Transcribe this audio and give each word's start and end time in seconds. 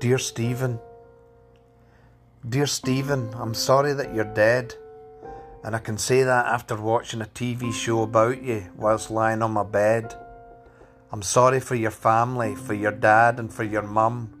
Dear 0.00 0.18
Stephen, 0.18 0.80
Dear 2.46 2.66
Stephen, 2.66 3.32
I'm 3.34 3.54
sorry 3.54 3.94
that 3.94 4.14
you're 4.14 4.24
dead. 4.34 4.74
And 5.62 5.74
I 5.74 5.78
can 5.78 5.96
say 5.96 6.24
that 6.24 6.46
after 6.46 6.76
watching 6.76 7.22
a 7.22 7.26
TV 7.26 7.72
show 7.72 8.02
about 8.02 8.42
you 8.42 8.66
whilst 8.76 9.10
lying 9.10 9.40
on 9.40 9.52
my 9.52 9.62
bed. 9.62 10.14
I'm 11.10 11.22
sorry 11.22 11.60
for 11.60 11.74
your 11.74 11.92
family, 11.92 12.54
for 12.54 12.74
your 12.74 12.90
dad 12.92 13.38
and 13.38 13.50
for 13.50 13.64
your 13.64 13.82
mum, 13.82 14.34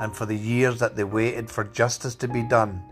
and 0.00 0.16
for 0.16 0.24
the 0.24 0.36
years 0.36 0.78
that 0.78 0.96
they 0.96 1.04
waited 1.04 1.50
for 1.50 1.64
justice 1.64 2.14
to 2.14 2.28
be 2.28 2.42
done. 2.42 2.82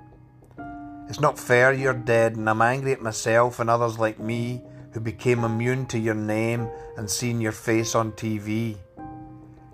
It's 1.08 1.20
not 1.20 1.38
fair 1.38 1.72
you're 1.72 1.94
dead, 1.94 2.36
and 2.36 2.50
I'm 2.50 2.60
angry 2.60 2.92
at 2.92 3.00
myself 3.00 3.60
and 3.60 3.70
others 3.70 3.98
like 3.98 4.18
me 4.18 4.62
who 4.92 5.00
became 5.00 5.44
immune 5.44 5.86
to 5.86 5.98
your 5.98 6.14
name 6.14 6.68
and 6.98 7.08
seen 7.08 7.40
your 7.40 7.52
face 7.52 7.94
on 7.94 8.12
TV. 8.12 8.76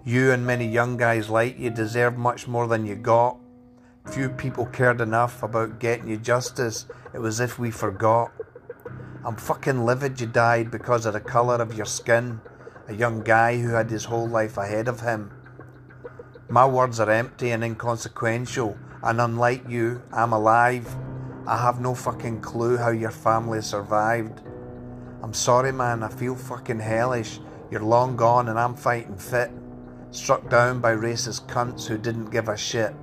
You 0.08 0.30
and 0.30 0.46
many 0.46 0.68
young 0.68 0.96
guys 0.96 1.28
like 1.28 1.58
you 1.58 1.68
deserve 1.68 2.16
much 2.16 2.46
more 2.46 2.68
than 2.68 2.86
you 2.86 2.94
got. 2.94 3.38
Few 4.12 4.28
people 4.28 4.66
cared 4.66 5.00
enough 5.00 5.42
about 5.42 5.80
getting 5.80 6.06
you 6.06 6.16
justice, 6.16 6.86
it 7.12 7.18
was 7.18 7.40
if 7.40 7.58
we 7.58 7.72
forgot. 7.72 8.30
I'm 9.24 9.34
fucking 9.34 9.84
livid 9.84 10.20
you 10.20 10.28
died 10.28 10.70
because 10.70 11.06
of 11.06 11.14
the 11.14 11.20
colour 11.20 11.56
of 11.56 11.76
your 11.76 11.86
skin, 11.86 12.40
a 12.86 12.94
young 12.94 13.24
guy 13.24 13.58
who 13.58 13.70
had 13.70 13.90
his 13.90 14.04
whole 14.04 14.28
life 14.28 14.58
ahead 14.58 14.86
of 14.86 15.00
him. 15.00 15.32
My 16.48 16.64
words 16.64 17.00
are 17.00 17.10
empty 17.10 17.50
and 17.50 17.64
inconsequential, 17.64 18.78
and 19.02 19.20
unlike 19.20 19.68
you, 19.68 20.00
I'm 20.12 20.32
alive. 20.32 20.86
I 21.48 21.58
have 21.58 21.80
no 21.80 21.96
fucking 21.96 22.42
clue 22.42 22.76
how 22.76 22.90
your 22.90 23.10
family 23.10 23.60
survived. 23.60 24.40
I'm 25.20 25.34
sorry, 25.34 25.72
man, 25.72 26.04
I 26.04 26.08
feel 26.10 26.36
fucking 26.36 26.78
hellish. 26.78 27.40
You're 27.72 27.82
long 27.82 28.14
gone 28.14 28.48
and 28.48 28.56
I'm 28.56 28.76
fighting 28.76 29.18
fit. 29.18 29.50
Struck 30.10 30.48
down 30.48 30.80
by 30.80 30.92
racist 30.92 31.46
cunts 31.46 31.86
who 31.86 31.98
didn't 31.98 32.30
give 32.30 32.48
a 32.48 32.56
shit. 32.56 32.94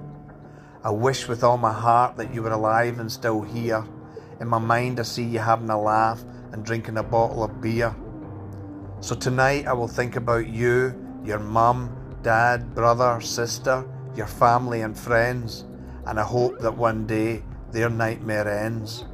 I 0.83 0.89
wish 0.89 1.27
with 1.27 1.43
all 1.43 1.57
my 1.57 1.71
heart 1.71 2.17
that 2.17 2.33
you 2.33 2.41
were 2.41 2.51
alive 2.51 2.99
and 2.99 3.11
still 3.11 3.41
here. 3.41 3.85
In 4.39 4.47
my 4.47 4.57
mind, 4.57 4.99
I 4.99 5.03
see 5.03 5.23
you 5.23 5.39
having 5.39 5.69
a 5.69 5.79
laugh 5.79 6.23
and 6.51 6.65
drinking 6.65 6.97
a 6.97 7.03
bottle 7.03 7.43
of 7.43 7.61
beer. 7.61 7.95
So 8.99 9.15
tonight, 9.15 9.67
I 9.67 9.73
will 9.73 9.87
think 9.87 10.15
about 10.15 10.47
you, 10.47 10.95
your 11.23 11.39
mum, 11.39 11.95
dad, 12.21 12.73
brother, 12.73 13.19
sister, 13.21 13.85
your 14.15 14.27
family, 14.27 14.81
and 14.81 14.97
friends, 14.97 15.65
and 16.05 16.19
I 16.19 16.23
hope 16.23 16.59
that 16.59 16.77
one 16.77 17.05
day 17.05 17.43
their 17.71 17.89
nightmare 17.89 18.47
ends. 18.47 19.05